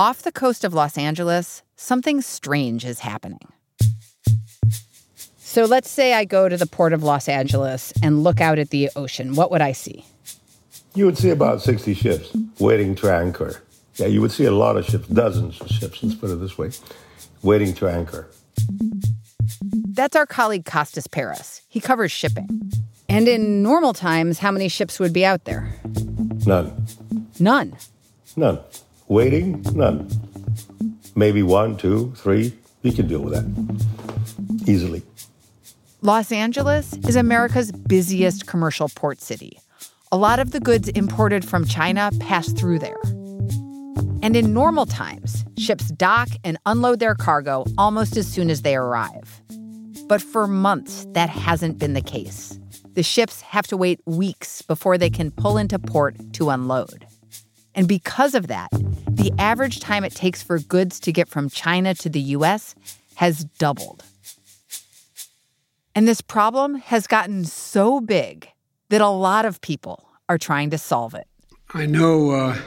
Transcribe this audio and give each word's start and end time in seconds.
Off 0.00 0.22
the 0.22 0.30
coast 0.30 0.62
of 0.62 0.72
Los 0.72 0.96
Angeles, 0.96 1.64
something 1.74 2.20
strange 2.20 2.84
is 2.84 3.00
happening. 3.00 3.40
So 5.38 5.64
let's 5.64 5.90
say 5.90 6.14
I 6.14 6.24
go 6.24 6.48
to 6.48 6.56
the 6.56 6.68
port 6.68 6.92
of 6.92 7.02
Los 7.02 7.28
Angeles 7.28 7.92
and 8.00 8.22
look 8.22 8.40
out 8.40 8.60
at 8.60 8.70
the 8.70 8.90
ocean. 8.94 9.34
What 9.34 9.50
would 9.50 9.60
I 9.60 9.72
see? 9.72 10.04
You 10.94 11.04
would 11.06 11.18
see 11.18 11.30
about 11.30 11.62
60 11.62 11.94
ships 11.94 12.30
waiting 12.60 12.94
to 12.96 13.12
anchor. 13.12 13.60
Yeah, 13.96 14.06
you 14.06 14.20
would 14.20 14.30
see 14.30 14.44
a 14.44 14.52
lot 14.52 14.76
of 14.76 14.84
ships, 14.86 15.08
dozens 15.08 15.60
of 15.60 15.66
ships, 15.66 16.00
let's 16.00 16.14
put 16.14 16.30
it 16.30 16.36
this 16.36 16.56
way, 16.56 16.70
waiting 17.42 17.74
to 17.74 17.88
anchor. 17.88 18.30
That's 19.88 20.14
our 20.14 20.26
colleague 20.26 20.64
Costas 20.64 21.08
Paris. 21.08 21.62
He 21.68 21.80
covers 21.80 22.12
shipping. 22.12 22.70
And 23.08 23.26
in 23.26 23.64
normal 23.64 23.94
times, 23.94 24.38
how 24.38 24.52
many 24.52 24.68
ships 24.68 25.00
would 25.00 25.12
be 25.12 25.26
out 25.26 25.44
there? 25.44 25.74
None. 26.46 26.86
None. 27.40 27.76
None. 28.36 28.60
Waiting? 29.08 29.62
None. 29.74 30.08
Maybe 31.16 31.42
one, 31.42 31.76
two, 31.76 32.12
three. 32.16 32.52
You 32.82 32.92
can 32.92 33.08
deal 33.08 33.20
with 33.20 33.34
that 33.34 34.68
easily. 34.68 35.02
Los 36.02 36.30
Angeles 36.30 36.92
is 37.08 37.16
America's 37.16 37.72
busiest 37.72 38.46
commercial 38.46 38.88
port 38.88 39.20
city. 39.20 39.58
A 40.12 40.16
lot 40.16 40.38
of 40.38 40.52
the 40.52 40.60
goods 40.60 40.88
imported 40.90 41.44
from 41.44 41.64
China 41.64 42.10
pass 42.20 42.52
through 42.52 42.78
there. 42.78 43.00
And 44.22 44.36
in 44.36 44.52
normal 44.52 44.86
times, 44.86 45.44
ships 45.56 45.88
dock 45.88 46.28
and 46.44 46.58
unload 46.66 47.00
their 47.00 47.14
cargo 47.14 47.64
almost 47.76 48.16
as 48.16 48.26
soon 48.26 48.50
as 48.50 48.62
they 48.62 48.76
arrive. 48.76 49.42
But 50.06 50.22
for 50.22 50.46
months, 50.46 51.06
that 51.12 51.28
hasn't 51.30 51.78
been 51.78 51.94
the 51.94 52.00
case. 52.00 52.58
The 52.92 53.02
ships 53.02 53.40
have 53.40 53.66
to 53.68 53.76
wait 53.76 54.00
weeks 54.06 54.62
before 54.62 54.98
they 54.98 55.10
can 55.10 55.30
pull 55.30 55.56
into 55.56 55.78
port 55.78 56.16
to 56.34 56.50
unload. 56.50 57.06
And 57.78 57.86
because 57.86 58.34
of 58.34 58.48
that, 58.48 58.70
the 59.06 59.32
average 59.38 59.78
time 59.78 60.02
it 60.02 60.12
takes 60.12 60.42
for 60.42 60.58
goods 60.58 60.98
to 60.98 61.12
get 61.12 61.28
from 61.28 61.48
China 61.48 61.94
to 61.94 62.08
the 62.08 62.20
US 62.34 62.74
has 63.14 63.44
doubled. 63.44 64.02
And 65.94 66.08
this 66.08 66.20
problem 66.20 66.74
has 66.74 67.06
gotten 67.06 67.44
so 67.44 68.00
big 68.00 68.48
that 68.88 69.00
a 69.00 69.08
lot 69.08 69.44
of 69.44 69.60
people 69.60 70.08
are 70.28 70.38
trying 70.38 70.70
to 70.70 70.78
solve 70.78 71.14
it. 71.14 71.28
I 71.72 71.86
know 71.86 72.32
uh, 72.32 72.58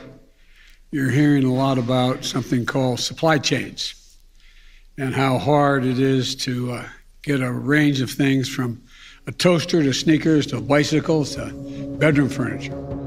you're 0.91 1.11
hearing 1.11 1.43
a 1.43 1.53
lot 1.53 1.77
about 1.77 2.23
something 2.23 2.65
called 2.65 3.01
supply 3.01 3.37
chains 3.37 4.15
and 4.97 5.13
how 5.13 5.37
hard 5.37 5.83
it 5.83 5.99
is 5.99 6.37
to 6.37 6.71
uh, 6.71 6.85
get 7.21 7.41
a 7.41 7.51
range 7.51 7.99
of 7.99 8.09
things 8.09 8.47
from 8.47 8.81
a 9.27 9.33
toaster 9.33 9.83
to 9.83 9.93
sneakers 9.93 10.47
to 10.47 10.61
bicycles 10.61 11.35
to 11.35 11.51
bedroom 11.99 12.29
furniture. 12.29 13.00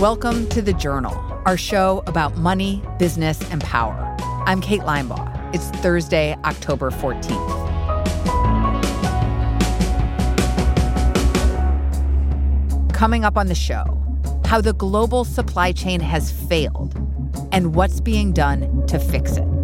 Welcome 0.00 0.46
to 0.50 0.60
The 0.60 0.74
Journal, 0.74 1.14
our 1.46 1.56
show 1.56 2.02
about 2.06 2.36
money, 2.36 2.82
business, 2.98 3.40
and 3.50 3.62
power. 3.62 3.94
I'm 4.44 4.60
Kate 4.60 4.82
Linebaugh. 4.82 5.54
It's 5.54 5.70
Thursday, 5.80 6.36
October 6.44 6.90
14th. 6.90 7.32
Coming 12.92 13.24
up 13.24 13.38
on 13.38 13.46
the 13.46 13.54
show, 13.54 13.98
how 14.44 14.60
the 14.60 14.74
global 14.74 15.24
supply 15.24 15.72
chain 15.72 16.00
has 16.00 16.30
failed 16.30 16.94
and 17.50 17.74
what's 17.74 17.98
being 18.02 18.34
done 18.34 18.86
to 18.88 18.98
fix 18.98 19.38
it. 19.38 19.55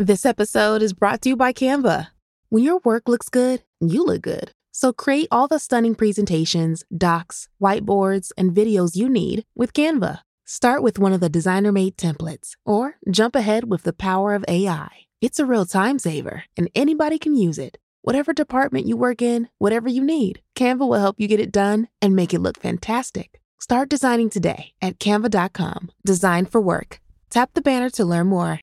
This 0.00 0.24
episode 0.24 0.80
is 0.80 0.94
brought 0.94 1.20
to 1.20 1.28
you 1.28 1.36
by 1.36 1.52
Canva. 1.52 2.06
When 2.48 2.64
your 2.64 2.78
work 2.78 3.06
looks 3.06 3.28
good, 3.28 3.64
you 3.80 4.02
look 4.02 4.22
good. 4.22 4.50
So 4.72 4.94
create 4.94 5.28
all 5.30 5.46
the 5.46 5.58
stunning 5.58 5.94
presentations, 5.94 6.84
docs, 6.96 7.50
whiteboards, 7.60 8.32
and 8.38 8.56
videos 8.56 8.96
you 8.96 9.10
need 9.10 9.44
with 9.54 9.74
Canva. 9.74 10.20
Start 10.46 10.82
with 10.82 10.98
one 10.98 11.12
of 11.12 11.20
the 11.20 11.28
designer 11.28 11.70
made 11.70 11.98
templates 11.98 12.52
or 12.64 12.96
jump 13.10 13.36
ahead 13.36 13.68
with 13.68 13.82
the 13.82 13.92
power 13.92 14.32
of 14.32 14.42
AI. 14.48 14.88
It's 15.20 15.38
a 15.38 15.44
real 15.44 15.66
time 15.66 15.98
saver 15.98 16.44
and 16.56 16.70
anybody 16.74 17.18
can 17.18 17.36
use 17.36 17.58
it. 17.58 17.76
Whatever 18.00 18.32
department 18.32 18.86
you 18.86 18.96
work 18.96 19.20
in, 19.20 19.50
whatever 19.58 19.90
you 19.90 20.02
need, 20.02 20.40
Canva 20.56 20.78
will 20.78 20.94
help 20.94 21.16
you 21.20 21.28
get 21.28 21.40
it 21.40 21.52
done 21.52 21.88
and 22.00 22.16
make 22.16 22.32
it 22.32 22.40
look 22.40 22.58
fantastic. 22.58 23.38
Start 23.60 23.90
designing 23.90 24.30
today 24.30 24.72
at 24.80 24.98
canva.com. 24.98 25.90
Design 26.06 26.46
for 26.46 26.62
work. 26.62 27.02
Tap 27.28 27.50
the 27.52 27.60
banner 27.60 27.90
to 27.90 28.04
learn 28.06 28.28
more. 28.28 28.60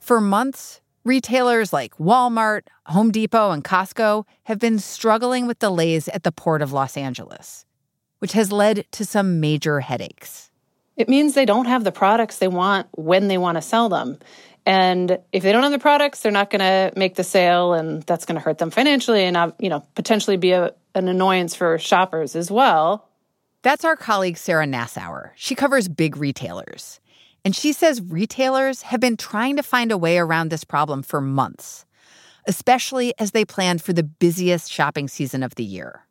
For 0.00 0.20
months, 0.20 0.80
retailers 1.04 1.72
like 1.72 1.96
Walmart, 1.98 2.62
Home 2.86 3.12
Depot, 3.12 3.50
and 3.50 3.62
Costco 3.62 4.24
have 4.44 4.58
been 4.58 4.78
struggling 4.78 5.46
with 5.46 5.58
delays 5.58 6.08
at 6.08 6.24
the 6.24 6.32
Port 6.32 6.62
of 6.62 6.72
Los 6.72 6.96
Angeles, 6.96 7.64
which 8.18 8.32
has 8.32 8.50
led 8.50 8.86
to 8.92 9.04
some 9.04 9.40
major 9.40 9.78
headaches. 9.80 10.50
It 10.96 11.08
means 11.08 11.34
they 11.34 11.44
don't 11.44 11.66
have 11.66 11.84
the 11.84 11.92
products 11.92 12.38
they 12.38 12.48
want 12.48 12.88
when 12.92 13.28
they 13.28 13.38
want 13.38 13.56
to 13.56 13.62
sell 13.62 13.88
them. 13.88 14.18
And 14.66 15.18
if 15.32 15.42
they 15.42 15.52
don't 15.52 15.62
have 15.62 15.72
the 15.72 15.78
products, 15.78 16.20
they're 16.20 16.32
not 16.32 16.50
going 16.50 16.60
to 16.60 16.92
make 16.98 17.14
the 17.14 17.24
sale, 17.24 17.74
and 17.74 18.02
that's 18.02 18.24
going 18.24 18.36
to 18.36 18.44
hurt 18.44 18.58
them 18.58 18.70
financially 18.70 19.24
and, 19.24 19.36
uh, 19.36 19.52
you 19.58 19.68
know, 19.68 19.84
potentially 19.94 20.38
be 20.38 20.52
a, 20.52 20.74
an 20.94 21.08
annoyance 21.08 21.54
for 21.54 21.78
shoppers 21.78 22.34
as 22.36 22.50
well. 22.50 23.06
That's 23.62 23.84
our 23.84 23.96
colleague 23.96 24.38
Sarah 24.38 24.66
Nassauer. 24.66 25.30
She 25.36 25.54
covers 25.54 25.88
big 25.88 26.16
retailers. 26.16 27.00
And 27.44 27.56
she 27.56 27.72
says 27.72 28.02
retailers 28.02 28.82
have 28.82 29.00
been 29.00 29.16
trying 29.16 29.56
to 29.56 29.62
find 29.62 29.90
a 29.90 29.98
way 29.98 30.18
around 30.18 30.50
this 30.50 30.64
problem 30.64 31.02
for 31.02 31.20
months, 31.20 31.86
especially 32.46 33.14
as 33.18 33.30
they 33.30 33.44
plan 33.44 33.78
for 33.78 33.92
the 33.92 34.02
busiest 34.02 34.70
shopping 34.70 35.08
season 35.08 35.42
of 35.42 35.54
the 35.54 35.64
year. 35.64 36.06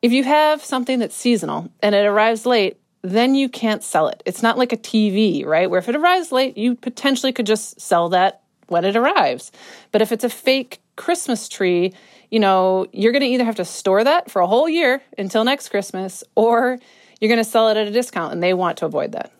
If 0.00 0.12
you 0.12 0.24
have 0.24 0.64
something 0.64 0.98
that's 0.98 1.14
seasonal 1.14 1.70
and 1.80 1.94
it 1.94 2.06
arrives 2.06 2.46
late, 2.46 2.78
then 3.02 3.34
you 3.34 3.48
can't 3.48 3.82
sell 3.82 4.08
it. 4.08 4.22
It's 4.24 4.42
not 4.42 4.58
like 4.58 4.72
a 4.72 4.76
TV, 4.76 5.44
right? 5.44 5.68
Where 5.68 5.78
if 5.78 5.88
it 5.88 5.96
arrives 5.96 6.32
late, 6.32 6.56
you 6.56 6.74
potentially 6.74 7.32
could 7.32 7.46
just 7.46 7.80
sell 7.80 8.08
that 8.10 8.42
when 8.68 8.84
it 8.84 8.96
arrives. 8.96 9.52
But 9.90 10.02
if 10.02 10.12
it's 10.12 10.24
a 10.24 10.28
fake 10.28 10.80
Christmas 10.96 11.48
tree, 11.48 11.92
you 12.30 12.40
know, 12.40 12.86
you're 12.92 13.12
going 13.12 13.22
to 13.22 13.28
either 13.28 13.44
have 13.44 13.56
to 13.56 13.64
store 13.64 14.02
that 14.04 14.30
for 14.30 14.40
a 14.40 14.46
whole 14.46 14.68
year 14.68 15.02
until 15.18 15.44
next 15.44 15.68
Christmas 15.68 16.24
or 16.34 16.78
you're 17.20 17.28
going 17.28 17.44
to 17.44 17.48
sell 17.48 17.68
it 17.68 17.76
at 17.76 17.86
a 17.86 17.90
discount 17.90 18.32
and 18.32 18.42
they 18.42 18.54
want 18.54 18.78
to 18.78 18.86
avoid 18.86 19.12
that. 19.12 19.32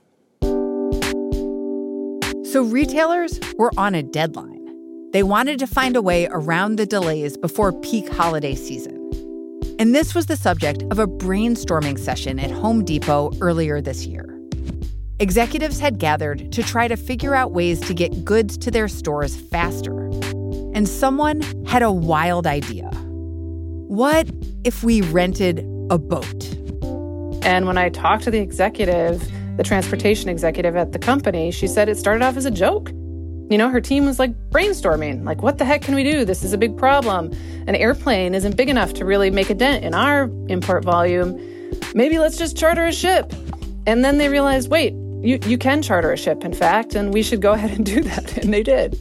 So 2.53 2.63
retailers 2.63 3.41
were 3.57 3.73
on 3.79 3.95
a 3.95 4.03
deadline. 4.03 4.61
They 5.15 5.23
wanted 5.23 5.59
to 5.61 5.67
find 5.67 5.97
a 5.97 6.03
way 6.03 6.29
around 6.31 6.77
the 6.77 6.85
delays 6.85 7.39
before 7.39 7.73
peak 7.73 8.13
holiday 8.13 8.55
season. 8.55 8.99
And 9.79 9.95
this 9.95 10.15
was 10.15 10.27
the 10.27 10.37
subject 10.37 10.83
of 10.91 10.99
a 10.99 11.07
brainstorming 11.07 11.99
session 11.99 12.39
at 12.39 12.51
Home 12.51 12.85
Depot 12.85 13.31
earlier 13.41 13.81
this 13.81 14.05
year. 14.05 14.39
Executives 15.19 15.81
had 15.81 15.99
gathered 15.99 16.53
to 16.53 16.63
try 16.63 16.89
to 16.89 16.97
figure 16.97 17.35
out 17.35 17.53
ways 17.53 17.81
to 17.81 17.95
get 17.95 18.23
goods 18.23 18.59
to 18.59 18.71
their 18.71 18.87
stores 18.87 19.35
faster. 19.35 20.09
And 20.75 20.87
someone 20.87 21.41
had 21.65 21.83
a 21.83 21.91
wild 21.91 22.47
idea. 22.47 22.91
What 23.89 24.29
if 24.63 24.85
we 24.85 25.01
rented 25.01 25.61
a 25.89 25.97
boat? 25.97 26.53
And 27.47 27.67
when 27.67 27.79
I 27.79 27.89
talked 27.89 28.25
to 28.25 28.31
the 28.31 28.41
executive, 28.41 29.27
the 29.57 29.63
transportation 29.63 30.29
executive 30.29 30.77
at 30.77 30.93
the 30.93 30.99
company, 30.99 31.51
she 31.51 31.67
said 31.67 31.89
it 31.89 31.97
started 31.97 32.23
off 32.23 32.37
as 32.37 32.45
a 32.45 32.51
joke. 32.51 32.91
You 33.51 33.59
know, 33.59 33.69
her 33.69 33.81
team 33.81 34.07
was 34.07 34.19
like 34.19 34.35
brainstorming, 34.51 35.25
like, 35.25 35.43
what 35.43 35.59
the 35.59 35.65
heck 35.65 35.83
can 35.83 35.95
we 35.95 36.05
do? 36.05 36.25
This 36.25 36.43
is 36.43 36.53
a 36.53 36.59
big 36.59 36.77
problem. 36.77 37.33
An 37.67 37.75
airplane 37.75 38.35
isn't 38.35 38.57
big 38.57 38.71
enough 38.71 38.95
to 38.95 39.05
really 39.05 39.31
make 39.31 39.51
a 39.51 39.55
dent 39.55 39.85
in 39.85 39.95
our 39.95 40.31
import 40.49 40.85
volume. 40.85 41.39
Maybe 41.95 42.19
let's 42.19 42.39
just 42.39 42.57
charter 42.57 42.87
a 42.87 42.93
ship. 42.93 43.33
And 43.87 44.05
then 44.05 44.19
they 44.19 44.29
realized, 44.29 44.71
wait, 44.71 44.95
you, 45.23 45.39
you 45.45 45.59
can 45.59 45.83
charter 45.83 46.13
a 46.13 46.17
ship, 46.17 46.45
in 46.45 46.55
fact, 46.55 46.95
and 46.95 47.13
we 47.13 47.23
should 47.23 47.43
go 47.43 47.53
ahead 47.55 47.73
and 47.73 47.85
do 47.85 48.03
that. 48.03 48.39
And 48.39 48.55
they 48.55 48.63
did. 48.63 48.97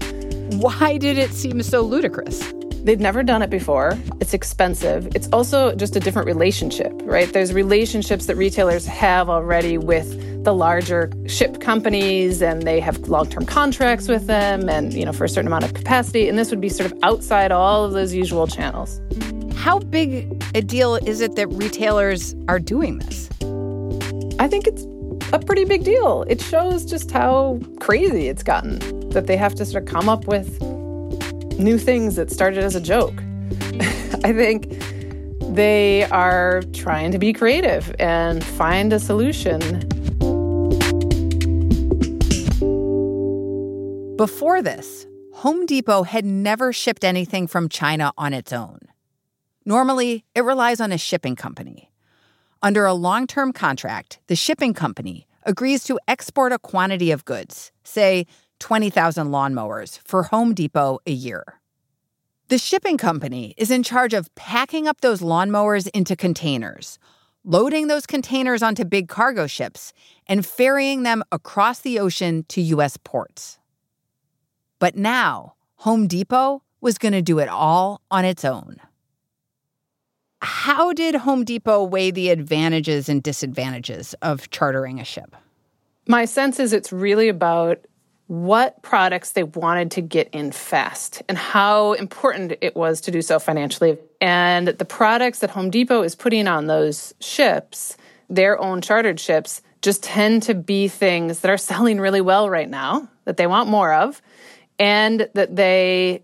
Why 0.55 0.97
did 0.97 1.17
it 1.17 1.31
seem 1.31 1.61
so 1.63 1.81
ludicrous? 1.81 2.53
They'd 2.83 2.99
never 2.99 3.21
done 3.21 3.41
it 3.41 3.49
before. 3.49 3.97
It's 4.19 4.33
expensive. 4.33 5.07
It's 5.15 5.29
also 5.31 5.75
just 5.75 5.95
a 5.95 5.99
different 5.99 6.25
relationship, 6.25 6.91
right? 7.03 7.31
There's 7.31 7.53
relationships 7.53 8.25
that 8.25 8.35
retailers 8.35 8.87
have 8.87 9.29
already 9.29 9.77
with 9.77 10.30
the 10.43 10.53
larger 10.53 11.11
ship 11.27 11.59
companies 11.59 12.41
and 12.41 12.63
they 12.63 12.79
have 12.79 12.97
long-term 13.07 13.45
contracts 13.45 14.07
with 14.07 14.27
them 14.27 14.69
and, 14.69 14.93
you 14.93 15.05
know, 15.05 15.13
for 15.13 15.25
a 15.25 15.29
certain 15.29 15.47
amount 15.47 15.63
of 15.63 15.73
capacity. 15.73 16.27
And 16.27 16.37
this 16.37 16.49
would 16.49 16.61
be 16.61 16.69
sort 16.69 16.91
of 16.91 16.97
outside 17.03 17.51
all 17.51 17.85
of 17.85 17.93
those 17.93 18.13
usual 18.13 18.47
channels. 18.47 18.99
How 19.55 19.79
big 19.79 20.43
a 20.55 20.61
deal 20.61 20.95
is 20.95 21.21
it 21.21 21.35
that 21.35 21.47
retailers 21.49 22.35
are 22.47 22.59
doing 22.59 22.97
this? 22.97 23.29
I 24.39 24.47
think 24.47 24.65
it's 24.65 24.85
a 25.33 25.39
pretty 25.39 25.65
big 25.65 25.83
deal. 25.83 26.23
It 26.27 26.41
shows 26.41 26.85
just 26.85 27.11
how 27.11 27.59
crazy 27.79 28.27
it's 28.27 28.43
gotten 28.43 29.09
that 29.09 29.27
they 29.27 29.37
have 29.37 29.53
to 29.55 29.65
sort 29.65 29.83
of 29.83 29.89
come 29.89 30.09
up 30.09 30.25
with 30.25 30.59
new 31.59 31.77
things 31.77 32.15
that 32.15 32.31
started 32.31 32.63
as 32.63 32.75
a 32.75 32.81
joke. 32.81 33.13
I 34.23 34.33
think 34.33 34.75
they 35.53 36.05
are 36.05 36.63
trying 36.73 37.11
to 37.11 37.19
be 37.19 37.33
creative 37.33 37.93
and 37.99 38.43
find 38.43 38.91
a 38.93 38.99
solution. 38.99 39.87
Before 44.21 44.61
this, 44.61 45.07
Home 45.33 45.65
Depot 45.65 46.03
had 46.03 46.25
never 46.25 46.71
shipped 46.71 47.03
anything 47.03 47.47
from 47.47 47.67
China 47.67 48.11
on 48.19 48.35
its 48.35 48.53
own. 48.53 48.77
Normally, 49.65 50.25
it 50.35 50.43
relies 50.43 50.79
on 50.79 50.91
a 50.91 50.97
shipping 50.99 51.35
company. 51.35 51.91
Under 52.61 52.85
a 52.85 52.93
long 52.93 53.25
term 53.25 53.51
contract, 53.51 54.19
the 54.27 54.35
shipping 54.35 54.75
company 54.75 55.25
agrees 55.41 55.83
to 55.85 55.99
export 56.07 56.51
a 56.51 56.59
quantity 56.59 57.09
of 57.09 57.25
goods, 57.25 57.71
say 57.83 58.27
20,000 58.59 59.29
lawnmowers, 59.29 59.97
for 60.05 60.21
Home 60.21 60.53
Depot 60.53 60.99
a 61.07 61.11
year. 61.11 61.59
The 62.49 62.59
shipping 62.59 62.99
company 62.99 63.55
is 63.57 63.71
in 63.71 63.81
charge 63.81 64.13
of 64.13 64.29
packing 64.35 64.87
up 64.87 65.01
those 65.01 65.21
lawnmowers 65.21 65.89
into 65.95 66.15
containers, 66.15 66.99
loading 67.43 67.87
those 67.87 68.05
containers 68.05 68.61
onto 68.61 68.85
big 68.85 69.07
cargo 69.07 69.47
ships, 69.47 69.93
and 70.27 70.45
ferrying 70.45 71.01
them 71.01 71.23
across 71.31 71.79
the 71.79 71.97
ocean 71.97 72.45
to 72.49 72.61
U.S. 72.61 72.97
ports. 72.97 73.57
But 74.81 74.95
now, 74.95 75.53
Home 75.75 76.07
Depot 76.07 76.63
was 76.81 76.97
going 76.97 77.11
to 77.11 77.21
do 77.21 77.37
it 77.37 77.47
all 77.47 78.01
on 78.09 78.25
its 78.25 78.43
own. 78.43 78.77
How 80.41 80.91
did 80.91 81.13
Home 81.13 81.45
Depot 81.45 81.83
weigh 81.83 82.09
the 82.09 82.31
advantages 82.31 83.07
and 83.07 83.21
disadvantages 83.21 84.15
of 84.23 84.49
chartering 84.49 84.99
a 84.99 85.03
ship? 85.03 85.35
My 86.07 86.25
sense 86.25 86.59
is 86.59 86.73
it's 86.73 86.91
really 86.91 87.29
about 87.29 87.85
what 88.25 88.81
products 88.81 89.33
they 89.33 89.43
wanted 89.43 89.91
to 89.91 90.01
get 90.01 90.29
in 90.33 90.51
fast 90.51 91.21
and 91.29 91.37
how 91.37 91.93
important 91.93 92.53
it 92.59 92.75
was 92.75 93.01
to 93.01 93.11
do 93.11 93.21
so 93.21 93.37
financially. 93.37 93.99
And 94.19 94.69
the 94.69 94.85
products 94.85 95.39
that 95.39 95.51
Home 95.51 95.69
Depot 95.69 96.01
is 96.01 96.15
putting 96.15 96.47
on 96.47 96.65
those 96.65 97.13
ships, 97.19 97.97
their 98.31 98.59
own 98.59 98.81
chartered 98.81 99.19
ships, 99.19 99.61
just 99.83 100.01
tend 100.01 100.41
to 100.43 100.55
be 100.55 100.87
things 100.87 101.41
that 101.41 101.51
are 101.51 101.57
selling 101.69 101.99
really 101.99 102.21
well 102.21 102.49
right 102.49 102.69
now, 102.69 103.07
that 103.25 103.37
they 103.37 103.45
want 103.45 103.69
more 103.69 103.93
of, 103.93 104.23
and 104.81 105.29
that 105.35 105.55
they 105.55 106.23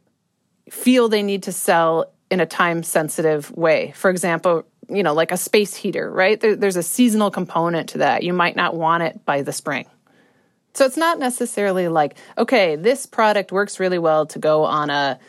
feel 0.71 1.09
they 1.09 1.21
need 1.21 1.43
to 1.43 1.51
sell 1.51 2.11
in 2.31 2.39
a 2.39 2.45
time 2.45 2.81
sensitive 2.81 3.51
way. 3.51 3.93
For 3.95 4.09
example, 4.09 4.65
you 4.89 5.03
know, 5.03 5.13
like 5.13 5.31
a 5.31 5.37
space 5.37 5.75
heater, 5.75 6.09
right? 6.09 6.39
There, 6.39 6.55
there's 6.55 6.75
a 6.75 6.81
seasonal 6.81 7.29
component 7.29 7.89
to 7.89 7.99
that. 7.99 8.23
You 8.23 8.33
might 8.33 8.55
not 8.55 8.75
want 8.75 9.03
it 9.03 9.23
by 9.25 9.43
the 9.43 9.53
spring. 9.53 9.85
So 10.73 10.85
it's 10.85 10.97
not 10.97 11.19
necessarily 11.19 11.87
like, 11.87 12.17
okay, 12.35 12.75
this 12.75 13.05
product 13.05 13.51
works 13.51 13.79
really 13.79 13.99
well 13.99 14.25
to 14.27 14.39
go 14.39 14.63
on 14.63 14.89
a 14.89 15.19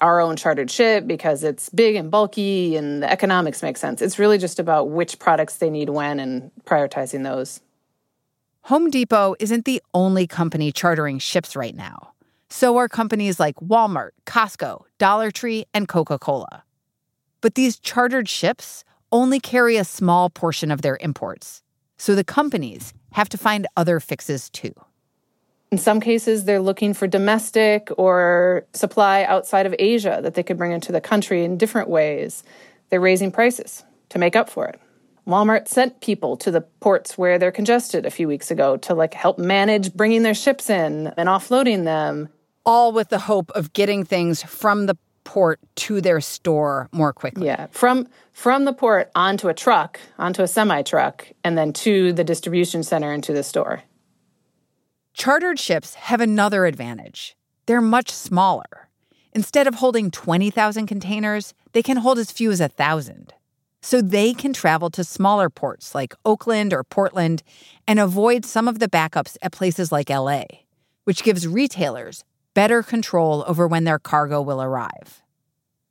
our 0.00 0.20
own 0.20 0.36
chartered 0.36 0.70
ship 0.70 1.08
because 1.08 1.42
it's 1.42 1.68
big 1.70 1.96
and 1.96 2.08
bulky 2.08 2.76
and 2.76 3.02
the 3.02 3.10
economics 3.10 3.60
make 3.60 3.76
sense. 3.76 4.00
It's 4.00 4.20
really 4.20 4.38
just 4.38 4.60
about 4.60 4.90
which 4.90 5.18
products 5.18 5.56
they 5.56 5.70
need 5.70 5.90
when 5.90 6.20
and 6.20 6.52
prioritizing 6.64 7.24
those. 7.24 7.60
Home 8.62 8.90
Depot 8.90 9.34
isn't 9.40 9.64
the 9.64 9.82
only 9.94 10.28
company 10.28 10.70
chartering 10.70 11.18
ships 11.18 11.56
right 11.56 11.74
now. 11.74 12.12
So 12.50 12.76
are 12.78 12.88
companies 12.88 13.38
like 13.38 13.56
Walmart, 13.56 14.10
Costco, 14.26 14.84
Dollar 14.98 15.30
Tree, 15.30 15.66
and 15.74 15.86
Coca 15.86 16.18
Cola. 16.18 16.64
But 17.40 17.54
these 17.54 17.78
chartered 17.78 18.28
ships 18.28 18.84
only 19.12 19.38
carry 19.38 19.76
a 19.76 19.84
small 19.84 20.30
portion 20.30 20.70
of 20.70 20.82
their 20.82 20.98
imports. 21.00 21.62
So 21.98 22.14
the 22.14 22.24
companies 22.24 22.94
have 23.12 23.28
to 23.30 23.38
find 23.38 23.66
other 23.76 24.00
fixes 24.00 24.50
too. 24.50 24.72
In 25.70 25.78
some 25.78 26.00
cases, 26.00 26.44
they're 26.44 26.60
looking 26.60 26.94
for 26.94 27.06
domestic 27.06 27.90
or 27.98 28.66
supply 28.72 29.24
outside 29.24 29.66
of 29.66 29.74
Asia 29.78 30.20
that 30.22 30.34
they 30.34 30.42
could 30.42 30.56
bring 30.56 30.72
into 30.72 30.92
the 30.92 31.00
country 31.00 31.44
in 31.44 31.58
different 31.58 31.90
ways. 31.90 32.42
They're 32.88 33.00
raising 33.00 33.30
prices 33.30 33.84
to 34.08 34.18
make 34.18 34.34
up 34.34 34.48
for 34.48 34.66
it. 34.66 34.80
Walmart 35.26 35.68
sent 35.68 36.00
people 36.00 36.38
to 36.38 36.50
the 36.50 36.62
ports 36.62 37.18
where 37.18 37.38
they're 37.38 37.52
congested 37.52 38.06
a 38.06 38.10
few 38.10 38.26
weeks 38.26 38.50
ago 38.50 38.78
to 38.78 38.94
like 38.94 39.12
help 39.12 39.38
manage 39.38 39.92
bringing 39.92 40.22
their 40.22 40.34
ships 40.34 40.70
in 40.70 41.08
and 41.18 41.28
offloading 41.28 41.84
them 41.84 42.30
all 42.68 42.92
with 42.92 43.08
the 43.08 43.18
hope 43.18 43.50
of 43.52 43.72
getting 43.72 44.04
things 44.04 44.42
from 44.42 44.84
the 44.84 44.96
port 45.24 45.58
to 45.74 46.02
their 46.02 46.20
store 46.20 46.88
more 46.92 47.14
quickly. 47.14 47.46
Yeah, 47.46 47.66
from 47.70 48.06
from 48.32 48.66
the 48.66 48.74
port 48.74 49.10
onto 49.14 49.48
a 49.48 49.54
truck, 49.54 49.98
onto 50.18 50.42
a 50.42 50.46
semi 50.46 50.82
truck, 50.82 51.26
and 51.42 51.56
then 51.56 51.72
to 51.84 52.12
the 52.12 52.24
distribution 52.24 52.82
center 52.82 53.10
and 53.10 53.24
to 53.24 53.32
the 53.32 53.42
store. 53.42 53.82
Chartered 55.14 55.58
ships 55.58 55.94
have 55.94 56.20
another 56.20 56.66
advantage. 56.66 57.36
They're 57.66 57.80
much 57.80 58.10
smaller. 58.10 58.88
Instead 59.32 59.66
of 59.66 59.76
holding 59.76 60.10
20,000 60.10 60.86
containers, 60.86 61.54
they 61.72 61.82
can 61.82 61.96
hold 61.96 62.18
as 62.18 62.30
few 62.30 62.50
as 62.50 62.60
a 62.60 62.64
1,000. 62.64 63.32
So 63.80 64.00
they 64.00 64.32
can 64.34 64.52
travel 64.52 64.90
to 64.90 65.04
smaller 65.04 65.48
ports 65.50 65.94
like 65.94 66.14
Oakland 66.24 66.72
or 66.72 66.84
Portland 66.84 67.42
and 67.86 67.98
avoid 67.98 68.44
some 68.44 68.68
of 68.68 68.78
the 68.78 68.88
backups 68.88 69.36
at 69.42 69.52
places 69.52 69.90
like 69.90 70.10
LA, 70.10 70.44
which 71.04 71.22
gives 71.22 71.46
retailers 71.46 72.24
better 72.58 72.82
control 72.82 73.44
over 73.46 73.68
when 73.68 73.84
their 73.84 74.00
cargo 74.00 74.42
will 74.42 74.60
arrive. 74.60 75.22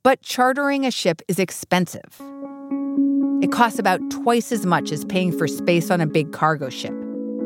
But 0.03 0.21
chartering 0.21 0.85
a 0.85 0.91
ship 0.91 1.21
is 1.29 1.39
expensive. 1.39 2.21
It 3.41 3.53
costs 3.53 3.79
about 3.79 4.01
twice 4.11 4.51
as 4.51 4.65
much 4.65 4.91
as 4.91 5.05
paying 5.05 5.31
for 5.31 5.47
space 5.47 5.89
on 5.89 6.01
a 6.01 6.05
big 6.05 6.33
cargo 6.33 6.67
ship, 6.67 6.91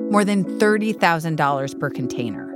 more 0.10 0.26
than 0.26 0.44
$30,000 0.44 1.80
per 1.80 1.92
container. 1.92 2.52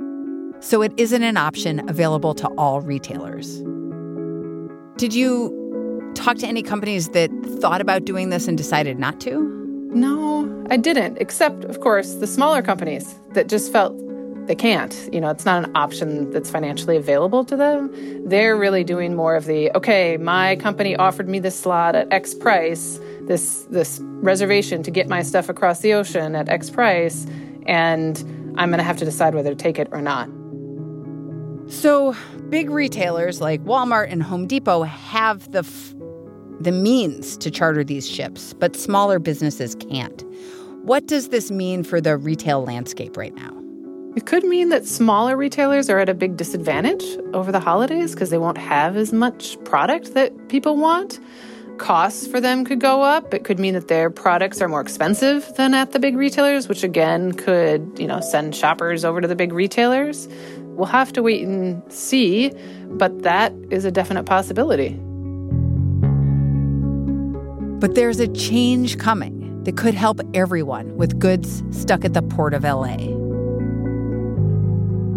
So 0.58 0.82
it 0.82 0.92
isn't 0.96 1.22
an 1.22 1.36
option 1.36 1.88
available 1.88 2.34
to 2.34 2.48
all 2.58 2.80
retailers. 2.80 3.62
Did 4.96 5.14
you 5.14 5.54
talk 6.16 6.36
to 6.38 6.48
any 6.48 6.64
companies 6.64 7.10
that 7.10 7.30
thought 7.60 7.80
about 7.80 8.04
doing 8.04 8.30
this 8.30 8.48
and 8.48 8.58
decided 8.58 8.98
not 8.98 9.20
to? 9.20 9.38
No, 9.94 10.66
I 10.68 10.78
didn't, 10.78 11.18
except, 11.18 11.64
of 11.66 11.78
course, 11.78 12.14
the 12.14 12.26
smaller 12.26 12.60
companies 12.60 13.14
that 13.34 13.46
just 13.46 13.70
felt 13.70 13.96
they 14.46 14.54
can't. 14.54 15.08
You 15.12 15.20
know, 15.20 15.30
it's 15.30 15.44
not 15.44 15.64
an 15.64 15.76
option 15.76 16.30
that's 16.30 16.50
financially 16.50 16.96
available 16.96 17.44
to 17.44 17.56
them. 17.56 17.90
They're 18.28 18.56
really 18.56 18.84
doing 18.84 19.14
more 19.14 19.34
of 19.34 19.46
the 19.46 19.70
okay, 19.76 20.16
my 20.16 20.56
company 20.56 20.96
offered 20.96 21.28
me 21.28 21.38
this 21.38 21.58
slot 21.58 21.94
at 21.94 22.12
X 22.12 22.34
price, 22.34 23.00
this 23.22 23.66
this 23.70 24.00
reservation 24.02 24.82
to 24.84 24.90
get 24.90 25.08
my 25.08 25.22
stuff 25.22 25.48
across 25.48 25.80
the 25.80 25.92
ocean 25.94 26.34
at 26.34 26.48
X 26.48 26.70
price, 26.70 27.26
and 27.66 28.18
I'm 28.56 28.70
going 28.70 28.78
to 28.78 28.84
have 28.84 28.98
to 28.98 29.04
decide 29.04 29.34
whether 29.34 29.50
to 29.50 29.56
take 29.56 29.78
it 29.78 29.88
or 29.90 30.00
not. 30.00 30.28
So, 31.68 32.14
big 32.48 32.70
retailers 32.70 33.40
like 33.40 33.62
Walmart 33.64 34.10
and 34.10 34.22
Home 34.22 34.46
Depot 34.46 34.82
have 34.82 35.50
the 35.50 35.60
f- 35.60 35.94
the 36.60 36.72
means 36.72 37.36
to 37.38 37.50
charter 37.50 37.84
these 37.84 38.08
ships, 38.08 38.54
but 38.54 38.76
smaller 38.76 39.18
businesses 39.18 39.74
can't. 39.74 40.24
What 40.84 41.06
does 41.06 41.30
this 41.30 41.50
mean 41.50 41.82
for 41.82 42.00
the 42.00 42.16
retail 42.16 42.64
landscape 42.64 43.16
right 43.16 43.34
now? 43.34 43.65
It 44.16 44.24
could 44.24 44.44
mean 44.44 44.70
that 44.70 44.86
smaller 44.86 45.36
retailers 45.36 45.90
are 45.90 45.98
at 45.98 46.08
a 46.08 46.14
big 46.14 46.38
disadvantage 46.38 47.04
over 47.34 47.52
the 47.52 47.60
holidays 47.60 48.14
because 48.14 48.30
they 48.30 48.38
won't 48.38 48.56
have 48.56 48.96
as 48.96 49.12
much 49.12 49.62
product 49.64 50.14
that 50.14 50.48
people 50.48 50.78
want. 50.78 51.20
Costs 51.76 52.26
for 52.26 52.40
them 52.40 52.64
could 52.64 52.80
go 52.80 53.02
up. 53.02 53.34
It 53.34 53.44
could 53.44 53.58
mean 53.58 53.74
that 53.74 53.88
their 53.88 54.08
products 54.08 54.62
are 54.62 54.68
more 54.68 54.80
expensive 54.80 55.54
than 55.56 55.74
at 55.74 55.92
the 55.92 55.98
big 55.98 56.16
retailers, 56.16 56.66
which 56.66 56.82
again 56.82 57.32
could, 57.32 57.98
you 57.98 58.06
know, 58.06 58.20
send 58.22 58.56
shoppers 58.56 59.04
over 59.04 59.20
to 59.20 59.28
the 59.28 59.36
big 59.36 59.52
retailers. 59.52 60.28
We'll 60.62 60.86
have 60.86 61.12
to 61.12 61.22
wait 61.22 61.46
and 61.46 61.82
see, 61.92 62.52
but 62.86 63.22
that 63.22 63.52
is 63.68 63.84
a 63.84 63.90
definite 63.90 64.24
possibility. 64.24 64.98
But 67.80 67.94
there's 67.94 68.18
a 68.18 68.28
change 68.28 68.96
coming 68.96 69.62
that 69.64 69.76
could 69.76 69.92
help 69.92 70.22
everyone 70.32 70.96
with 70.96 71.18
goods 71.18 71.62
stuck 71.70 72.02
at 72.02 72.14
the 72.14 72.22
port 72.22 72.54
of 72.54 72.64
LA. 72.64 73.25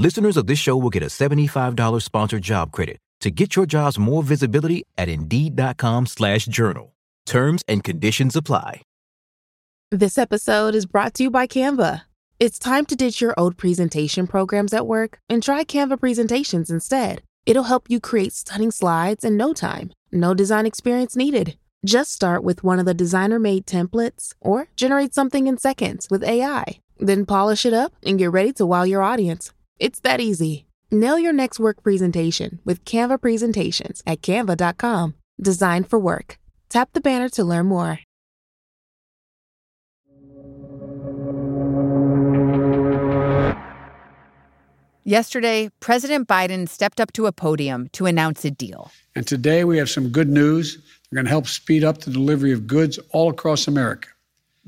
Listeners 0.00 0.36
of 0.36 0.46
this 0.46 0.60
show 0.60 0.76
will 0.76 0.90
get 0.90 1.02
a 1.02 1.06
$75 1.06 2.02
sponsored 2.02 2.44
job 2.44 2.70
credit 2.70 2.98
to 3.20 3.32
get 3.32 3.56
your 3.56 3.66
jobs 3.66 3.98
more 3.98 4.22
visibility 4.22 4.84
at 4.96 5.08
Indeed.com 5.08 6.06
slash 6.06 6.44
journal. 6.46 6.94
Terms 7.26 7.64
and 7.66 7.82
conditions 7.82 8.36
apply. 8.36 8.82
This 9.90 10.16
episode 10.16 10.76
is 10.76 10.86
brought 10.86 11.14
to 11.14 11.24
you 11.24 11.32
by 11.32 11.48
Canva. 11.48 12.02
It's 12.38 12.60
time 12.60 12.86
to 12.86 12.94
ditch 12.94 13.20
your 13.20 13.34
old 13.36 13.56
presentation 13.56 14.28
programs 14.28 14.72
at 14.72 14.86
work 14.86 15.18
and 15.28 15.42
try 15.42 15.64
Canva 15.64 15.98
presentations 15.98 16.70
instead. 16.70 17.22
It'll 17.44 17.64
help 17.64 17.90
you 17.90 17.98
create 17.98 18.32
stunning 18.32 18.70
slides 18.70 19.24
in 19.24 19.36
no 19.36 19.52
time. 19.52 19.90
No 20.12 20.32
design 20.32 20.64
experience 20.64 21.16
needed. 21.16 21.56
Just 21.84 22.12
start 22.12 22.44
with 22.44 22.62
one 22.62 22.78
of 22.78 22.86
the 22.86 22.94
designer 22.94 23.40
made 23.40 23.66
templates 23.66 24.32
or 24.40 24.68
generate 24.76 25.12
something 25.12 25.48
in 25.48 25.58
seconds 25.58 26.06
with 26.08 26.22
AI. 26.22 26.78
Then 26.98 27.26
polish 27.26 27.66
it 27.66 27.74
up 27.74 27.94
and 28.06 28.16
get 28.16 28.30
ready 28.30 28.52
to 28.52 28.64
wow 28.66 28.84
your 28.84 29.02
audience. 29.02 29.50
It's 29.78 30.00
that 30.00 30.20
easy. 30.20 30.66
Nail 30.90 31.18
your 31.18 31.32
next 31.32 31.60
work 31.60 31.82
presentation 31.82 32.58
with 32.64 32.84
Canva 32.84 33.20
presentations 33.20 34.02
at 34.06 34.22
canva.com. 34.22 35.14
Designed 35.40 35.88
for 35.88 35.98
work. 35.98 36.38
Tap 36.68 36.90
the 36.92 37.00
banner 37.00 37.28
to 37.30 37.44
learn 37.44 37.66
more. 37.66 38.00
Yesterday, 45.04 45.70
President 45.80 46.28
Biden 46.28 46.68
stepped 46.68 47.00
up 47.00 47.12
to 47.12 47.26
a 47.26 47.32
podium 47.32 47.88
to 47.92 48.04
announce 48.04 48.44
a 48.44 48.50
deal. 48.50 48.90
And 49.14 49.26
today 49.26 49.64
we 49.64 49.78
have 49.78 49.88
some 49.88 50.10
good 50.10 50.28
news. 50.28 50.76
They're 51.10 51.16
going 51.16 51.24
to 51.24 51.30
help 51.30 51.46
speed 51.46 51.82
up 51.82 51.98
the 51.98 52.10
delivery 52.10 52.52
of 52.52 52.66
goods 52.66 52.98
all 53.12 53.30
across 53.30 53.66
America. 53.68 54.08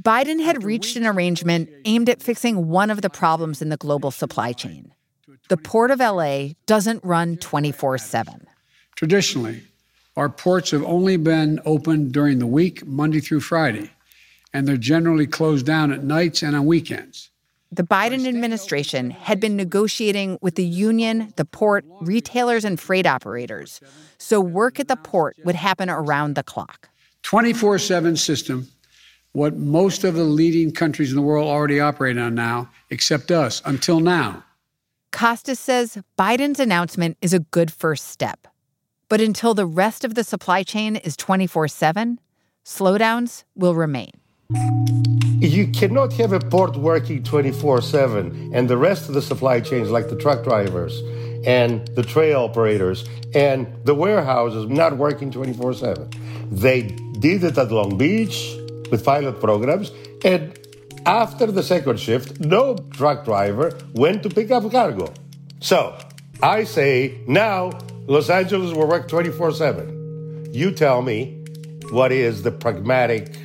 Biden 0.01 0.43
had 0.43 0.65
reached 0.65 0.97
an 0.97 1.05
arrangement 1.07 1.69
aimed 1.85 2.09
at 2.09 2.23
fixing 2.23 2.69
one 2.69 2.91
of 2.91 3.03
the 3.03 3.11
problems 3.11 3.61
in 3.61 3.69
the 3.69 3.77
global 3.77 4.11
supply 4.11 4.53
chain. 4.55 4.95
The 5.51 5.57
Port 5.57 5.91
of 5.91 5.99
LA 5.99 6.51
doesn't 6.67 7.05
run 7.05 7.37
24 7.37 7.99
7. 7.99 8.47
Traditionally, 8.97 9.63
our 10.17 10.29
ports 10.29 10.71
have 10.71 10.85
only 10.85 11.17
been 11.17 11.61
open 11.65 12.11
during 12.11 12.39
the 12.39 12.47
week, 12.47 12.87
Monday 12.87 13.21
through 13.21 13.41
Friday, 13.41 13.91
and 14.55 14.67
they're 14.67 14.77
generally 14.77 15.27
closed 15.27 15.67
down 15.67 15.93
at 15.93 16.05
nights 16.05 16.43
and 16.43 16.57
on 16.57 16.67
weekends 16.67 17.31
the 17.73 17.85
Biden 17.85 18.27
administration 18.27 19.11
had 19.11 19.39
been 19.39 19.57
negotiating 19.57 20.39
with 20.41 20.57
the 20.57 20.65
union, 20.65 21.33
the 21.37 21.45
port, 21.45 21.85
retailers, 22.01 22.65
and 22.65 22.81
freight 22.81 23.07
operators, 23.07 23.81
so 24.19 24.41
work 24.41 24.81
at 24.81 24.89
the 24.89 24.97
port 24.97 25.37
would 25.45 25.55
happen 25.55 25.89
around 25.89 26.35
the 26.35 26.43
clock. 26.43 26.89
24 27.23 27.79
7 27.79 28.17
system, 28.17 28.67
what 29.33 29.57
most 29.57 30.03
of 30.03 30.15
the 30.15 30.25
leading 30.25 30.73
countries 30.73 31.11
in 31.11 31.17
the 31.17 31.23
world 31.23 31.47
already 31.47 31.79
operate 31.79 32.19
on 32.19 32.35
now, 32.35 32.69
except 32.91 33.31
us, 33.31 33.63
until 33.65 34.01
now. 34.01 34.43
Costas 35.13 35.59
says 35.59 35.99
Biden's 36.19 36.61
announcement 36.61 37.17
is 37.21 37.35
a 37.35 37.41
good 37.41 37.73
first 37.73 38.09
step. 38.09 38.47
But 39.09 39.21
until 39.21 39.55
the 39.55 39.67
rest 39.67 40.05
of 40.05 40.15
the 40.15 40.23
supply 40.23 40.63
chain 40.63 40.97
is 40.97 41.17
24 41.17 41.69
7, 41.69 42.21
slowdowns 42.65 43.45
will 43.55 43.75
remain. 43.75 44.13
You 45.41 45.69
cannot 45.69 46.13
have 46.15 46.33
a 46.33 46.39
port 46.39 46.77
working 46.77 47.23
24 47.23 47.83
7 47.83 48.53
and 48.55 48.69
the 48.69 48.77
rest 48.77 49.09
of 49.09 49.15
the 49.15 49.23
supply 49.23 49.61
chains, 49.61 49.91
like 49.91 50.09
the 50.09 50.17
truck 50.17 50.45
drivers 50.45 51.01
and 51.45 51.87
the 51.97 52.03
trail 52.03 52.43
operators 52.43 53.09
and 53.35 53.67
the 53.85 53.95
warehouses, 53.95 54.67
not 54.69 54.97
working 54.97 55.31
24 55.31 55.75
7. 55.75 56.11
They 56.51 56.83
did 57.19 57.43
it 57.43 57.59
at 57.59 57.73
Long 57.73 57.97
Beach 57.99 58.55
with 58.91 59.05
pilot 59.05 59.41
programs, 59.41 59.91
and 60.25 60.59
after 61.07 61.47
the 61.47 61.63
second 61.63 61.99
shift, 61.99 62.41
no 62.41 62.77
truck 62.93 63.25
driver 63.25 63.79
went 63.95 64.23
to 64.23 64.29
pick 64.29 64.51
up 64.51 64.71
cargo. 64.71 65.13
So 65.61 65.99
I 66.43 66.65
say 66.65 67.21
now 67.27 67.73
Los 68.07 68.31
Angeles 68.31 68.75
will 68.75 68.87
work 68.87 69.09
24 69.09 69.53
7. 69.53 70.51
You 70.53 70.73
tell 70.73 71.03
me 71.03 71.45
what 71.91 72.13
is 72.13 72.43
the 72.43 72.51
pragmatic 72.51 73.37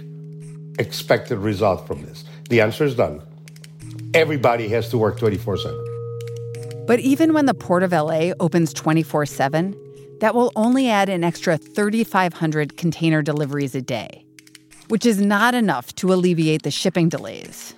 expected 0.79 1.37
result 1.37 1.87
from 1.87 2.03
this? 2.03 2.25
The 2.49 2.61
answer 2.61 2.85
is 2.85 2.97
none. 2.97 3.21
Everybody 4.13 4.67
has 4.69 4.89
to 4.89 4.97
work 4.97 5.17
24 5.17 5.57
7. 5.57 6.85
But 6.87 6.99
even 6.99 7.33
when 7.33 7.47
the 7.47 7.53
Port 7.53 7.83
of 7.83 7.91
LA 7.91 8.31
opens 8.39 8.73
24 8.73 9.25
7, 9.25 9.75
that 10.19 10.33
will 10.33 10.51
only 10.55 10.89
add 10.89 11.09
an 11.09 11.23
extra 11.23 11.57
3,500 11.57 12.77
container 12.77 13.21
deliveries 13.21 13.75
a 13.75 13.81
day, 13.81 14.24
which 14.89 15.05
is 15.05 15.19
not 15.19 15.53
enough 15.55 15.93
to 15.95 16.13
alleviate 16.13 16.63
the 16.63 16.71
shipping 16.71 17.09
delays. 17.09 17.73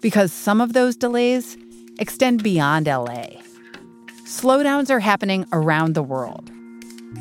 Because 0.00 0.32
some 0.32 0.60
of 0.60 0.72
those 0.72 0.96
delays 0.96 1.56
extend 1.98 2.42
beyond 2.42 2.86
LA. 2.86 3.26
Slowdowns 4.24 4.90
are 4.90 5.00
happening 5.00 5.46
around 5.52 5.94
the 5.94 6.02
world. 6.02 6.50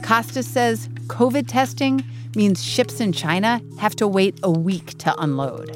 Costas 0.03 0.47
says 0.47 0.87
COVID 1.07 1.45
testing 1.47 2.03
means 2.35 2.63
ships 2.63 2.99
in 2.99 3.11
China 3.11 3.61
have 3.79 3.95
to 3.95 4.07
wait 4.07 4.39
a 4.43 4.51
week 4.51 4.97
to 4.99 5.15
unload. 5.19 5.75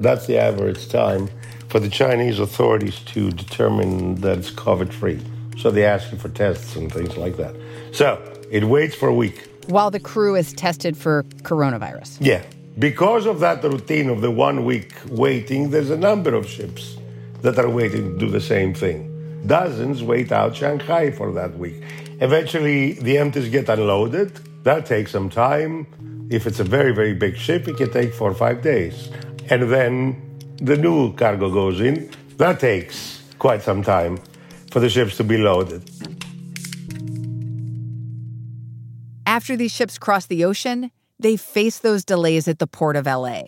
That's 0.00 0.26
the 0.26 0.38
average 0.38 0.88
time 0.88 1.28
for 1.68 1.80
the 1.80 1.90
Chinese 1.90 2.38
authorities 2.38 3.00
to 3.00 3.30
determine 3.30 4.14
that 4.16 4.38
it's 4.38 4.50
COVID 4.50 4.92
free. 4.92 5.20
So 5.58 5.70
they 5.70 5.84
ask 5.84 6.10
you 6.12 6.18
for 6.18 6.28
tests 6.28 6.76
and 6.76 6.90
things 6.90 7.16
like 7.16 7.36
that. 7.36 7.54
So 7.92 8.22
it 8.50 8.64
waits 8.64 8.94
for 8.94 9.08
a 9.08 9.14
week. 9.14 9.48
While 9.68 9.90
the 9.90 10.00
crew 10.00 10.34
is 10.34 10.54
tested 10.54 10.96
for 10.96 11.24
coronavirus. 11.42 12.16
Yeah. 12.20 12.42
Because 12.78 13.26
of 13.26 13.40
that 13.40 13.62
routine 13.62 14.08
of 14.08 14.22
the 14.22 14.30
one 14.30 14.64
week 14.64 14.94
waiting, 15.10 15.70
there's 15.70 15.90
a 15.90 15.96
number 15.96 16.32
of 16.34 16.48
ships 16.48 16.96
that 17.42 17.58
are 17.58 17.68
waiting 17.68 18.12
to 18.12 18.18
do 18.18 18.30
the 18.30 18.40
same 18.40 18.72
thing. 18.72 19.42
Dozens 19.46 20.02
wait 20.02 20.32
out 20.32 20.56
Shanghai 20.56 21.10
for 21.10 21.32
that 21.32 21.58
week. 21.58 21.82
Eventually, 22.20 22.94
the 22.94 23.18
empties 23.18 23.50
get 23.50 23.68
unloaded, 23.68 24.40
that 24.64 24.86
takes 24.86 25.12
some 25.12 25.28
time. 25.28 25.86
If 26.30 26.46
it's 26.46 26.60
a 26.60 26.64
very, 26.64 26.92
very 26.94 27.12
big 27.12 27.36
ship, 27.36 27.68
it 27.68 27.76
can 27.76 27.90
take 27.90 28.14
four 28.14 28.30
or 28.30 28.34
five 28.34 28.62
days. 28.62 29.10
And 29.50 29.70
then 29.70 30.56
the 30.56 30.76
new 30.76 31.14
cargo 31.14 31.50
goes 31.50 31.80
in. 31.80 32.10
That 32.38 32.58
takes 32.58 33.22
quite 33.38 33.62
some 33.62 33.82
time 33.82 34.18
for 34.70 34.80
the 34.80 34.88
ships 34.88 35.16
to 35.18 35.24
be 35.24 35.36
loaded. 35.36 35.82
After 39.38 39.56
these 39.56 39.70
ships 39.70 39.98
cross 39.98 40.26
the 40.26 40.44
ocean, 40.44 40.90
they 41.20 41.36
face 41.36 41.78
those 41.78 42.04
delays 42.04 42.48
at 42.48 42.58
the 42.58 42.66
port 42.66 42.96
of 42.96 43.06
LA. 43.06 43.42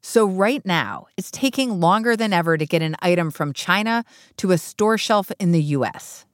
So, 0.00 0.24
right 0.24 0.64
now, 0.64 1.08
it's 1.18 1.30
taking 1.30 1.80
longer 1.80 2.16
than 2.16 2.32
ever 2.32 2.56
to 2.56 2.64
get 2.64 2.80
an 2.80 2.96
item 3.02 3.30
from 3.30 3.52
China 3.52 4.06
to 4.38 4.52
a 4.52 4.56
store 4.56 4.96
shelf 4.96 5.30
in 5.38 5.52
the 5.52 5.60
US. 5.76 6.24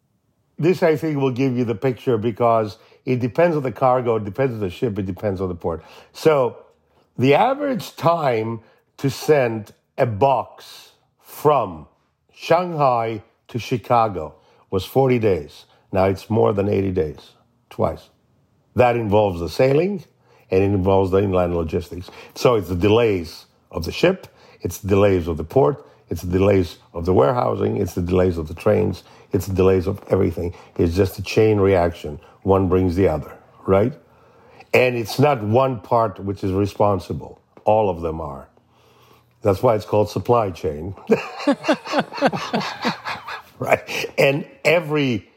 This, 0.60 0.84
I 0.84 0.94
think, 0.94 1.16
will 1.16 1.32
give 1.32 1.56
you 1.56 1.64
the 1.64 1.74
picture 1.74 2.16
because 2.18 2.78
it 3.04 3.18
depends 3.18 3.56
on 3.56 3.64
the 3.64 3.72
cargo, 3.72 4.14
it 4.14 4.24
depends 4.24 4.54
on 4.54 4.60
the 4.60 4.70
ship, 4.70 4.96
it 4.96 5.06
depends 5.06 5.40
on 5.40 5.48
the 5.48 5.56
port. 5.56 5.82
So 6.12 6.58
the 7.18 7.34
average 7.34 7.96
time 7.96 8.60
to 8.98 9.10
send 9.10 9.72
a 9.98 10.06
box 10.06 10.92
from 11.18 11.88
Shanghai 12.32 13.24
to 13.48 13.58
Chicago 13.58 14.36
was 14.70 14.84
40 14.84 15.18
days. 15.18 15.64
Now 15.90 16.04
it's 16.04 16.30
more 16.30 16.52
than 16.52 16.68
80 16.68 16.92
days, 16.92 17.32
twice. 17.70 18.10
That 18.78 18.96
involves 18.96 19.40
the 19.40 19.48
sailing 19.48 20.04
and 20.50 20.62
it 20.62 20.66
involves 20.66 21.10
the 21.10 21.18
inland 21.18 21.56
logistics. 21.56 22.10
So 22.34 22.54
it's 22.54 22.68
the 22.68 22.76
delays 22.76 23.46
of 23.72 23.84
the 23.84 23.92
ship, 23.92 24.28
it's 24.60 24.78
the 24.78 24.88
delays 24.88 25.26
of 25.26 25.36
the 25.36 25.44
port, 25.44 25.84
it's 26.08 26.22
the 26.22 26.38
delays 26.38 26.78
of 26.94 27.04
the 27.04 27.12
warehousing, 27.12 27.76
it's 27.76 27.94
the 27.94 28.02
delays 28.02 28.38
of 28.38 28.46
the 28.46 28.54
trains, 28.54 29.02
it's 29.32 29.46
the 29.46 29.54
delays 29.54 29.88
of 29.88 30.00
everything. 30.08 30.54
It's 30.76 30.94
just 30.94 31.18
a 31.18 31.22
chain 31.22 31.58
reaction 31.58 32.20
one 32.42 32.68
brings 32.68 32.94
the 32.94 33.08
other, 33.08 33.36
right? 33.66 33.92
And 34.72 34.96
it's 34.96 35.18
not 35.18 35.42
one 35.42 35.80
part 35.80 36.20
which 36.20 36.44
is 36.44 36.52
responsible, 36.52 37.40
all 37.64 37.90
of 37.90 38.00
them 38.00 38.20
are. 38.20 38.48
That's 39.42 39.60
why 39.60 39.74
it's 39.74 39.84
called 39.84 40.08
supply 40.08 40.50
chain. 40.50 40.94
right? 43.58 43.82
And 44.16 44.46
every 44.64 45.28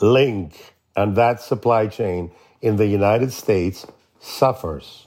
link 0.00 0.74
on 0.94 1.14
that 1.14 1.40
supply 1.40 1.86
chain 1.86 2.30
in 2.62 2.76
the 2.76 2.86
United 2.86 3.32
States 3.32 3.86
suffers. 4.20 5.06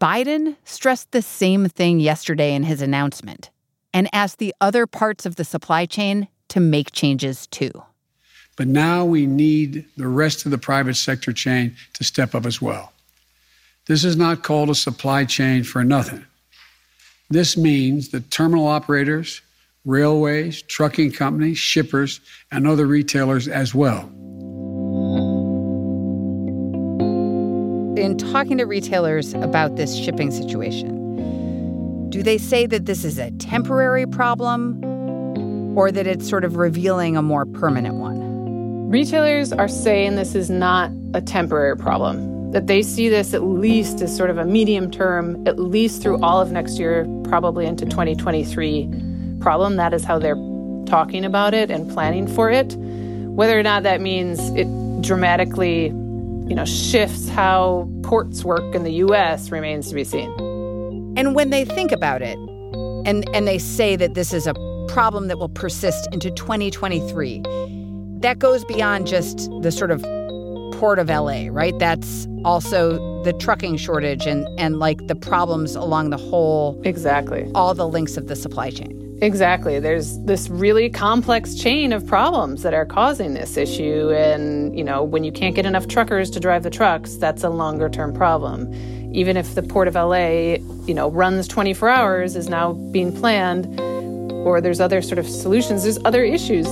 Biden 0.00 0.56
stressed 0.64 1.12
the 1.12 1.22
same 1.22 1.68
thing 1.68 2.00
yesterday 2.00 2.54
in 2.54 2.62
his 2.62 2.80
announcement 2.80 3.50
and 3.92 4.08
asked 4.14 4.38
the 4.38 4.54
other 4.60 4.86
parts 4.86 5.26
of 5.26 5.36
the 5.36 5.44
supply 5.44 5.84
chain 5.84 6.26
to 6.48 6.58
make 6.58 6.90
changes 6.92 7.46
too. 7.48 7.70
But 8.56 8.66
now 8.66 9.04
we 9.04 9.26
need 9.26 9.84
the 9.96 10.08
rest 10.08 10.44
of 10.44 10.50
the 10.50 10.58
private 10.58 10.94
sector 10.94 11.32
chain 11.32 11.76
to 11.94 12.04
step 12.04 12.34
up 12.34 12.46
as 12.46 12.60
well. 12.60 12.92
This 13.86 14.04
is 14.04 14.16
not 14.16 14.42
called 14.42 14.70
a 14.70 14.74
supply 14.74 15.24
chain 15.24 15.64
for 15.64 15.84
nothing. 15.84 16.24
This 17.28 17.56
means 17.56 18.08
that 18.08 18.30
terminal 18.30 18.66
operators, 18.66 19.40
railways, 19.84 20.62
trucking 20.62 21.12
companies, 21.12 21.58
shippers, 21.58 22.20
and 22.50 22.66
other 22.66 22.86
retailers 22.86 23.48
as 23.48 23.74
well. 23.74 24.10
In 28.00 28.16
talking 28.16 28.56
to 28.56 28.64
retailers 28.64 29.34
about 29.34 29.76
this 29.76 29.94
shipping 29.94 30.30
situation, 30.30 32.08
do 32.08 32.22
they 32.22 32.38
say 32.38 32.64
that 32.64 32.86
this 32.86 33.04
is 33.04 33.18
a 33.18 33.30
temporary 33.32 34.06
problem 34.06 34.82
or 35.76 35.92
that 35.92 36.06
it's 36.06 36.26
sort 36.26 36.42
of 36.42 36.56
revealing 36.56 37.18
a 37.18 37.20
more 37.20 37.44
permanent 37.44 37.96
one? 37.96 38.88
Retailers 38.88 39.52
are 39.52 39.68
saying 39.68 40.16
this 40.16 40.34
is 40.34 40.48
not 40.48 40.90
a 41.12 41.20
temporary 41.20 41.76
problem, 41.76 42.50
that 42.52 42.68
they 42.68 42.80
see 42.80 43.10
this 43.10 43.34
at 43.34 43.42
least 43.42 44.00
as 44.00 44.16
sort 44.16 44.30
of 44.30 44.38
a 44.38 44.46
medium 44.46 44.90
term, 44.90 45.46
at 45.46 45.58
least 45.58 46.00
through 46.00 46.22
all 46.22 46.40
of 46.40 46.50
next 46.52 46.78
year, 46.78 47.06
probably 47.24 47.66
into 47.66 47.84
2023 47.84 48.88
problem. 49.40 49.76
That 49.76 49.92
is 49.92 50.04
how 50.04 50.18
they're 50.18 50.42
talking 50.86 51.26
about 51.26 51.52
it 51.52 51.70
and 51.70 51.88
planning 51.90 52.26
for 52.26 52.50
it. 52.50 52.74
Whether 52.76 53.58
or 53.58 53.62
not 53.62 53.82
that 53.82 54.00
means 54.00 54.40
it 54.56 54.66
dramatically, 55.02 55.92
you 56.50 56.56
know, 56.56 56.64
shifts 56.64 57.28
how 57.28 57.88
ports 58.02 58.44
work 58.44 58.74
in 58.74 58.82
the 58.82 58.94
US 58.94 59.52
remains 59.52 59.88
to 59.88 59.94
be 59.94 60.02
seen. 60.02 60.28
And 61.16 61.36
when 61.36 61.50
they 61.50 61.64
think 61.64 61.92
about 61.92 62.22
it, 62.22 62.36
and, 63.06 63.24
and 63.32 63.46
they 63.46 63.56
say 63.56 63.94
that 63.94 64.14
this 64.14 64.32
is 64.32 64.48
a 64.48 64.54
problem 64.88 65.28
that 65.28 65.38
will 65.38 65.48
persist 65.48 66.08
into 66.10 66.28
2023, 66.32 67.42
that 68.18 68.40
goes 68.40 68.64
beyond 68.64 69.06
just 69.06 69.48
the 69.62 69.70
sort 69.70 69.92
of 69.92 70.02
port 70.72 70.98
of 70.98 71.08
LA, 71.08 71.46
right? 71.48 71.78
That's 71.78 72.26
also 72.44 73.22
the 73.22 73.32
trucking 73.34 73.76
shortage 73.76 74.26
and 74.26 74.48
and 74.58 74.80
like 74.80 75.06
the 75.06 75.14
problems 75.14 75.76
along 75.76 76.10
the 76.10 76.16
whole 76.16 76.80
Exactly. 76.84 77.48
all 77.54 77.74
the 77.74 77.86
links 77.86 78.16
of 78.16 78.26
the 78.26 78.34
supply 78.34 78.70
chain. 78.70 78.99
Exactly. 79.22 79.78
There's 79.78 80.18
this 80.20 80.48
really 80.48 80.88
complex 80.88 81.54
chain 81.54 81.92
of 81.92 82.06
problems 82.06 82.62
that 82.62 82.72
are 82.72 82.86
causing 82.86 83.34
this 83.34 83.58
issue. 83.58 84.10
And, 84.10 84.76
you 84.76 84.82
know, 84.82 85.04
when 85.04 85.24
you 85.24 85.32
can't 85.32 85.54
get 85.54 85.66
enough 85.66 85.88
truckers 85.88 86.30
to 86.30 86.40
drive 86.40 86.62
the 86.62 86.70
trucks, 86.70 87.16
that's 87.16 87.44
a 87.44 87.50
longer 87.50 87.90
term 87.90 88.14
problem. 88.14 88.72
Even 89.14 89.36
if 89.36 89.54
the 89.54 89.62
Port 89.62 89.88
of 89.88 89.94
LA, 89.94 90.56
you 90.86 90.94
know, 90.94 91.10
runs 91.10 91.46
24 91.48 91.90
hours, 91.90 92.34
is 92.34 92.48
now 92.48 92.72
being 92.72 93.14
planned, 93.14 93.78
or 93.78 94.62
there's 94.62 94.80
other 94.80 95.02
sort 95.02 95.18
of 95.18 95.26
solutions, 95.28 95.82
there's 95.82 95.98
other 96.06 96.24
issues. 96.24 96.66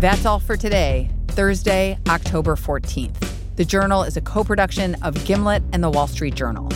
That's 0.00 0.26
all 0.26 0.38
for 0.38 0.58
today, 0.58 1.08
Thursday, 1.34 1.98
October 2.08 2.54
14th. 2.54 3.30
The 3.56 3.64
Journal 3.64 4.04
is 4.04 4.16
a 4.16 4.20
co 4.20 4.44
production 4.44 4.94
of 5.02 5.22
Gimlet 5.24 5.62
and 5.72 5.82
the 5.82 5.90
Wall 5.90 6.06
Street 6.06 6.34
Journal. 6.34 6.68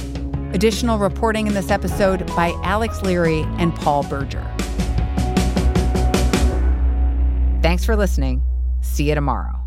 Additional 0.52 0.98
reporting 0.98 1.46
in 1.46 1.54
this 1.54 1.70
episode 1.70 2.26
by 2.28 2.52
Alex 2.64 3.02
Leary 3.02 3.42
and 3.58 3.74
Paul 3.74 4.02
Berger. 4.02 4.44
Thanks 7.62 7.84
for 7.84 7.96
listening. 7.96 8.42
See 8.80 9.08
you 9.08 9.14
tomorrow. 9.14 9.57